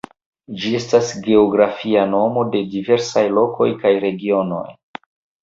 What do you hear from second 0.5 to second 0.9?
Ĝi